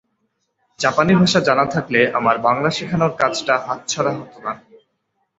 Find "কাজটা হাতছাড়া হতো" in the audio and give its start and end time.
3.17-4.37